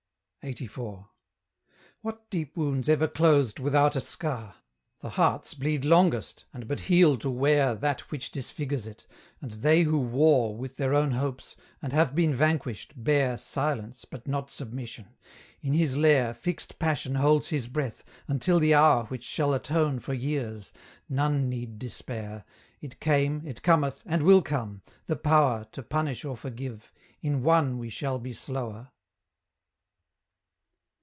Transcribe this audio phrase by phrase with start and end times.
[0.43, 1.05] LXXXIV.
[2.01, 4.55] What deep wounds ever closed without a scar?
[5.01, 9.05] The heart's bleed longest, and but heal to wear That which disfigures it;
[9.39, 14.27] and they who war With their own hopes, and have been vanquished, bear Silence, but
[14.27, 15.15] not submission:
[15.61, 20.15] in his lair Fixed Passion holds his breath, until the hour Which shall atone for
[20.15, 20.73] years;
[21.07, 22.45] none need despair:
[22.81, 26.91] It came, it cometh, and will come, the power To punish or forgive
[27.21, 28.89] in ONE we shall be slower.